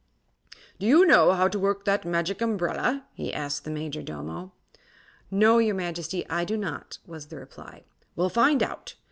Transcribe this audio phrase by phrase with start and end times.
[0.79, 4.51] "Do you know how to work that Magic Umbrella?" he asked the Majordomo.
[5.29, 7.83] "No, your Majesty; I do not," was the reply.
[8.15, 8.95] "Well, find out.